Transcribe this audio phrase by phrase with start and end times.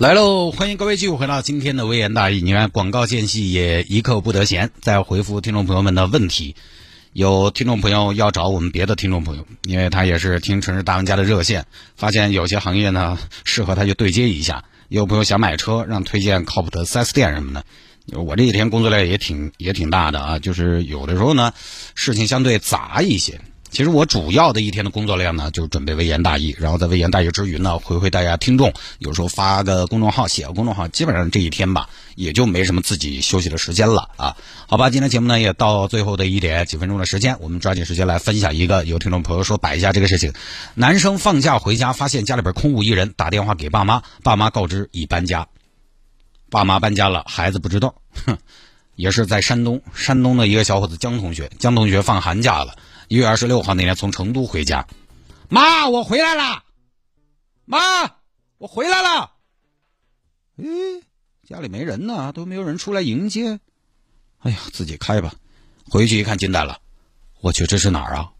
[0.00, 0.50] 来喽！
[0.50, 2.40] 欢迎各位继续回到今天的微言大义。
[2.40, 6.56] 你看广告间隙也一刻不得闲，在回复听众朋友们的问题。
[7.12, 14.64] 有听众朋友要找我们别的听众朋友，因为他也是听城市大玩家的热线，发现有些行业呢适合他就对接一下。
[14.88, 17.66] 有朋友想买车，让推荐靠谱的 4S 店什么的。
[18.18, 21.52] 我这几天工作量也挺也挺大的啊，就是有的时候呢
[21.94, 23.38] 事情相对杂一些。
[23.70, 34.36] 其实我主要的一天的工作量呢，就是准备微言大义，然后在微言大义之余呢，回回大家听众，有时候发个公众号，写个公众号，基本上这一天吧，也就没什么自己休息的时间了啊。
[34.66, 40.32] 好吧，今天节目呢也到最后的一点几分钟的时间，我们抓紧时间来分享一个有听众朋友说摆一下这个事情：
[40.74, 45.46] 男生放假回家，发现家里边空无一人，打电话给爸妈，爸妈告知已搬家，
[46.50, 47.94] 爸妈搬家了，孩子不知道，
[48.26, 48.36] 哼，
[48.96, 52.74] 也是在山东，山东的一个小伙子江同学，江同学放寒假了。
[53.10, 54.86] 一月二十六号那天从成都回家，
[55.48, 56.62] 妈，我回来了，
[57.64, 57.78] 妈，
[58.56, 59.32] 我回来了。
[60.58, 60.64] 哎，
[61.42, 63.58] 家里没人呢，都没有人出来迎接。
[64.38, 65.34] 哎呀，自己开吧。
[65.88, 66.80] 回去一看，惊呆了。
[67.40, 68.30] 我去，这是哪儿啊？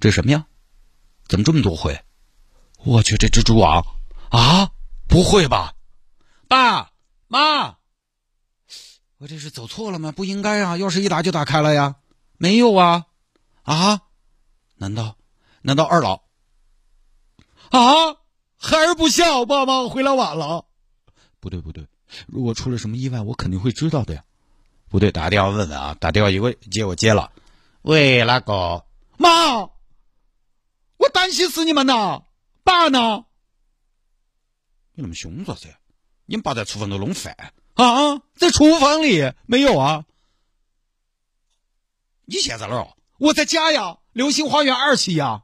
[0.00, 0.44] 这什么呀？
[1.26, 1.98] 怎么这么多灰？
[2.84, 3.86] 我去，这蜘蛛网
[4.28, 4.70] 啊？
[5.08, 5.72] 不会吧？
[6.46, 6.90] 爸
[7.26, 7.78] 妈，
[9.16, 10.12] 我这是走错了吗？
[10.12, 10.76] 不应该啊！
[10.76, 11.96] 钥匙一打就打开了呀。
[12.36, 13.06] 没有啊。
[13.64, 14.00] 啊？
[14.76, 15.16] 难道？
[15.62, 16.22] 难道二老？
[17.70, 18.16] 啊？
[18.56, 20.64] 孩儿不孝，爸妈回来晚了。
[21.40, 21.86] 不对不对，
[22.26, 24.24] 如果出了什么意外，我肯定会知道的呀。
[24.88, 25.94] 不对，打个电话问问啊！
[26.00, 27.32] 打电话一个接我接了。
[27.82, 28.86] 喂，那个
[29.18, 29.70] 妈，
[30.96, 32.22] 我担心死你们呢。
[32.62, 33.26] 爸呢？
[34.94, 35.68] 你那么凶做啥？
[36.26, 37.36] 你们爸在厨房头弄饭
[37.74, 38.22] 啊？
[38.36, 40.06] 在厨房里没有啊？
[42.24, 42.88] 你现在哪儿？
[43.18, 45.42] 我在家呀，流星花园二期呀。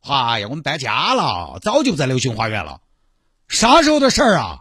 [0.00, 2.80] 哎呀，我们搬家了，早就在流星花园了。
[3.46, 4.58] 啥时候的事儿啊？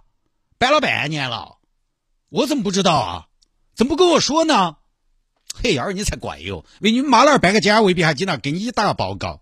[0.59, 1.57] 搬了半年了，
[2.29, 3.25] 我怎么不知道啊？
[3.75, 4.75] 怎么不跟我说呢？
[5.63, 6.63] 嘿，幺儿你才怪哟！
[6.81, 9.41] 为你们妈那儿搬个家，未必还经常给你打报告。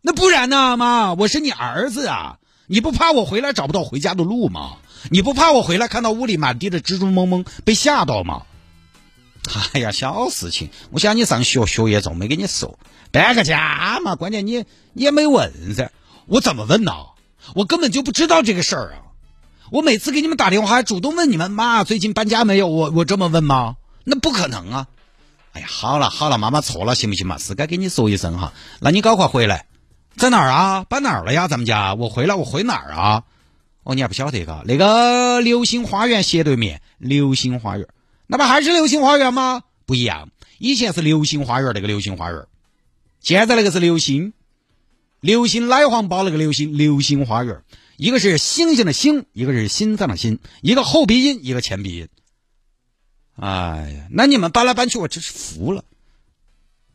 [0.00, 1.12] 那不然呢，妈？
[1.12, 4.78] 我是你儿子啊，你不怕我回来找不到回家的路吗？
[5.10, 8.46] 你不怕我回来看到屋里满地的蜘蛛蒙蒙被吓到吗？
[9.74, 10.70] 哎呀，小事情！
[10.90, 12.78] 我想你上学学业重，没跟你说
[13.10, 14.14] 搬个家嘛。
[14.14, 15.90] 关键你你也没问噻，
[16.26, 16.92] 我怎么问呢？
[17.54, 19.10] 我根本就不知道这个事儿啊！
[19.72, 22.68] 我每次给你们打电话还主动问你们妈最近搬家没有？
[22.68, 23.76] 我我这么问吗？
[24.04, 24.86] 那不可能啊！
[25.54, 27.36] 哎呀，好了好了，妈妈错了，行不行嘛？
[27.36, 28.52] 是该跟你说一声哈。
[28.80, 29.66] 那你赶快回来，
[30.16, 30.84] 在哪儿啊？
[30.88, 31.48] 搬哪儿了呀？
[31.48, 31.94] 咱们家？
[31.94, 33.24] 我回来，我回哪儿啊？
[33.82, 34.62] 哦，你还不晓得嘎？
[34.64, 37.88] 那个流星花园斜对面，流星花园。
[38.32, 39.62] 那不还是流星花园吗？
[39.84, 42.46] 不一样，以前是流星花园那个流星花园，
[43.20, 44.32] 现在那个是流星，
[45.20, 47.62] 流星奶黄包那个流星，流星花园，
[47.98, 52.08] 一个是星星的星，一个是心脏的心，一个后鼻音，一个前鼻音。
[53.36, 55.84] 哎呀，那你们搬来搬去，我真是服了。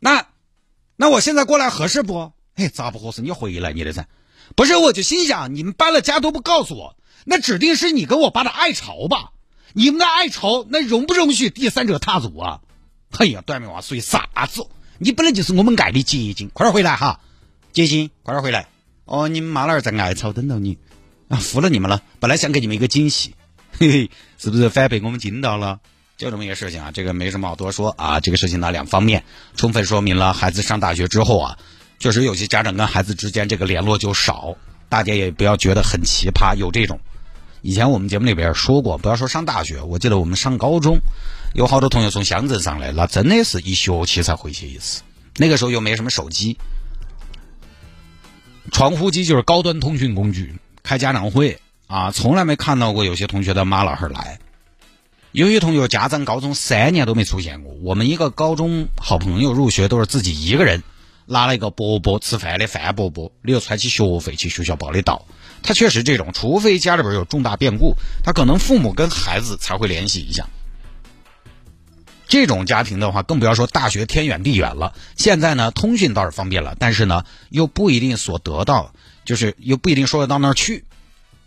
[0.00, 0.26] 那，
[0.96, 2.32] 那我现在过来合适不？
[2.56, 3.22] 哎，咋不合适？
[3.22, 4.08] 你回来你的噻。
[4.56, 6.96] 不是，我就心想，你们搬了家都不告诉我，
[7.26, 9.30] 那指定是你跟我爸的爱巢吧？
[9.72, 12.60] 你们的爱巢那容不容许第三者踏入啊？
[13.18, 14.66] 哎呀，短命话说啥子？
[14.98, 17.20] 你本来就是我们爱的结晶，快点回来哈！
[17.72, 18.66] 结晶，快点回来！
[19.04, 20.76] 哦，你们妈老儿在爱巢等到你
[21.28, 22.02] 啊，服了你们了！
[22.20, 23.34] 本来想给你们一个惊喜，
[23.78, 25.80] 嘿嘿，是不是反被我们惊到了？
[26.16, 28.18] 就这么一个事情啊，这个没什么好多说啊。
[28.20, 29.24] 这个事情呢，两方面
[29.54, 31.58] 充分说明了孩子上大学之后啊，
[31.98, 34.56] 确实有些家长跟孩子之间这个联络就少，
[34.88, 36.98] 大家也不要觉得很奇葩，有这种。
[37.62, 40.98] 以前我们节目里边说过，不要说上大学，我记得我们上高中，
[41.54, 45.02] 有好多同学从乡镇上来，那真的是一学期才回去一次。
[45.36, 46.56] 那个时候又没什么手机，
[48.70, 54.38] 传呼机就是高端通讯工具，开家长会啊，从来没看到过有些同学的妈老汉来。
[55.32, 57.74] 有些同学家长高中三年都没出现过。
[57.82, 60.82] 我们一个高中好朋友入学都是自己一个人
[61.26, 65.26] 拿了一个饽饽吃饭的饭饽饽，里头揣起学费去学校报的到。
[65.62, 70.48] 他确实这种，除非家里边有重大变故，他可能父母跟孩子才会联系一下。
[72.26, 74.92] 这种家庭的话，更不要说大学天远地远了。
[75.16, 78.92] 现在呢，通讯倒是方便了，但是呢，又不一定所得到，
[79.24, 80.84] 就是又不一定说得到那儿去。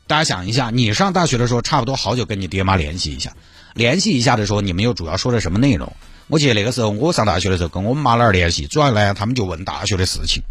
[0.08, 3.34] 大家想一下，你上大学的时候，差不多好久跟你爹妈联系一下。
[3.76, 5.96] 联系一下的时候，你们又主要说的什么内容？
[6.28, 10.42] 我记得那个时候我上大学的时候，跟我妈老汉儿联系，主要呢他们就问大学的事情。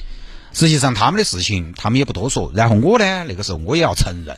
[0.52, 2.50] 实际上他们的事情他们也不多说。
[2.54, 4.36] 然后我呢，那个时候我也要承认，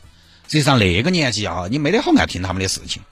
[0.49, 3.03] 实际上那个年纪啊，你没得好爱听他们的事情，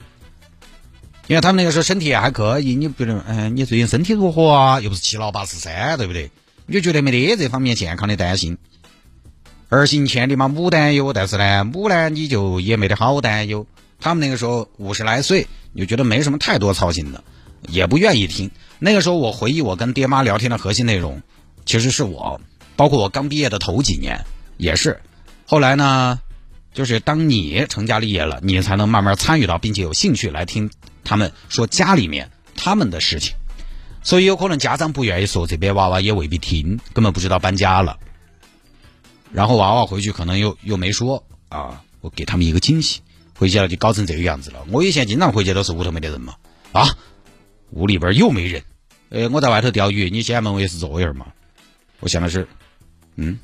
[1.27, 4.79] 因为他们那个时候身体还可以，你不能，嗯，你最近身体如何啊？
[4.79, 6.31] 又不是七老八十三，对不对？
[6.65, 8.57] 你就觉得没得这方面健康的担心。
[9.69, 13.65] 儿行千里嘛，母担忧，但是呢，母呢你就也没得好担忧。
[13.99, 17.23] 他们那个时候五十来岁，你就觉得没什么太多操心的。
[17.69, 18.49] 也不愿意听。
[18.79, 21.21] 那个时候，我回忆我跟爹妈聊天的核心内容，
[21.63, 22.41] 其实是我，
[22.81, 24.25] 包括我刚毕业的头几年
[24.57, 25.01] 也是。
[25.45, 26.19] 后来呢，
[26.73, 30.71] 就是当你成家立业了，你才能慢慢参与到，并且有兴趣来听
[31.03, 33.35] 他们说家里面他们的事情。
[34.01, 37.99] 所以有可能家长不愿意说，这边娃娃也未必听，根本不知道搬家了。
[39.31, 43.01] 然后娃娃回去可能又又没说啊，我给他们一个惊喜，
[43.37, 44.65] 回去了就搞成这个样子了。
[44.71, 46.33] 我以前经常回去都是屋头没得人嘛，
[46.71, 46.97] 啊。
[47.69, 48.63] 屋里边又没人，
[49.09, 51.27] 呃，我在外头钓鱼，你掀门卫是做人嘛。
[52.03, 52.47] 我想的是，
[53.21, 53.37] 嗯，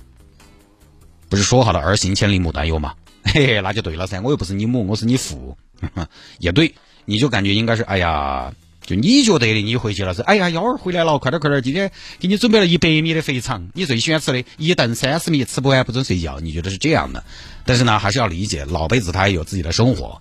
[1.30, 2.96] 不是说好的儿行千里母担忧吗？
[3.24, 5.56] 嘿嘿，那就对了噻，我又不是你母，我是你父，
[6.40, 6.74] 也对，
[7.06, 8.52] 你就感觉应该是，哎呀，
[8.82, 17.24] 就你觉得的，你回去了是，哎呀，幺儿回来了，快点快点，今天给你准备了一百米的肥肠，你最喜欢吃的，一顿三十米，吃不完不准睡觉，你觉得是这样的？
[17.66, 20.20] 但是呢，还是要理解，老辈子他也有自己的生活。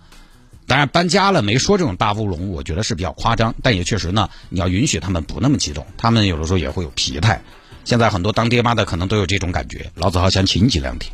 [0.67, 7.41] 当然搬家了没说这种大乌龙，我觉得是比较夸张，但也确实呢，你要允许他们不那么激动，他们有的时候也会有疲态。
[7.87, 11.11] 现在很多当爹妈的可能都有这种感觉，老子好想清静两天，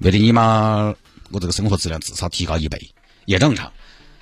[0.00, 0.92] 为了你妈，
[1.30, 2.90] 我这个生活质量至少提高一倍，
[3.26, 3.72] 也正常。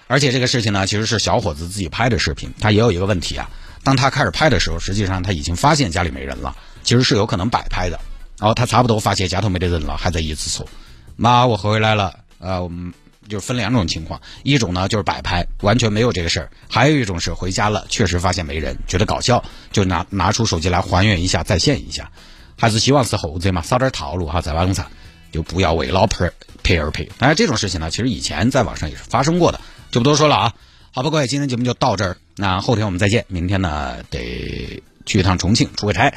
[0.06, 3.48] 而且这个事情呢，其实是小伙子自己拍的视频，他也有一个问题啊，
[3.82, 7.98] 当他开始拍的时候，实际上他已经发现家里没人了，其实是有可能摆拍的。
[8.38, 10.68] 然后他差不多发现家头没得人了，还在一直说，
[11.16, 12.92] 妈，我回来了，呃，我们。
[13.28, 22.10] 就分两种情况，一种呢就是摆拍，完全没有这个事儿；还有一种是回家了，确实发现没人，觉得搞笑，就拿拿出手机来还原一下，再现一下。
[22.56, 24.86] 还是希望是后者嘛，少点套路哈，在网上
[25.32, 26.30] 就不要为老婆
[26.62, 27.04] 陪而陪。
[27.18, 29.60] 当然这种事情呢，其实以前在网上也是发生过的，
[29.90, 30.54] 就不多说了啊。
[30.92, 33.24] 好吧，各位，今天节目就到这儿，那后天我们再见。
[33.26, 36.14] 明天呢得去一趟重庆出个差。